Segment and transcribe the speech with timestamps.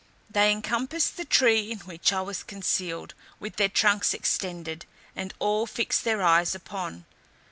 [0.31, 5.67] They encompassed the tree in which I was concealed, with their trunks extended, and all
[5.67, 7.05] fixed their eyes upon.